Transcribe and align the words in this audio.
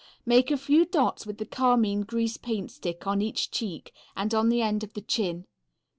Make 0.25 0.49
a 0.49 0.57
few 0.57 0.85
dots 0.85 1.27
with 1.27 1.37
the 1.37 1.45
carmine 1.45 2.01
grease 2.01 2.35
paint 2.35 2.71
stick 2.71 3.05
on 3.05 3.21
each 3.21 3.51
cheek 3.51 3.93
and 4.17 4.33
on 4.33 4.49
the 4.49 4.63
end 4.63 4.83
of 4.83 4.93
the 4.93 5.01
chin. 5.01 5.45